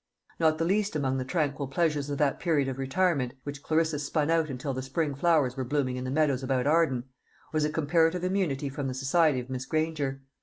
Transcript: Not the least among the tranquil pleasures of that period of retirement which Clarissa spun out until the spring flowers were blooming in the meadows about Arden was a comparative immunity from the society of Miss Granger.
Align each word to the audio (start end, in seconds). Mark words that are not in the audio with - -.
Not 0.39 0.57
the 0.57 0.65
least 0.65 0.95
among 0.95 1.19
the 1.19 1.23
tranquil 1.23 1.67
pleasures 1.67 2.09
of 2.09 2.17
that 2.17 2.39
period 2.39 2.67
of 2.67 2.79
retirement 2.79 3.35
which 3.43 3.61
Clarissa 3.61 3.99
spun 3.99 4.31
out 4.31 4.49
until 4.49 4.73
the 4.73 4.81
spring 4.81 5.13
flowers 5.13 5.55
were 5.55 5.63
blooming 5.63 5.95
in 5.95 6.05
the 6.05 6.09
meadows 6.09 6.41
about 6.41 6.65
Arden 6.65 7.03
was 7.53 7.65
a 7.65 7.69
comparative 7.69 8.23
immunity 8.23 8.67
from 8.67 8.87
the 8.87 8.95
society 8.95 9.39
of 9.39 9.47
Miss 9.51 9.67
Granger. 9.67 10.23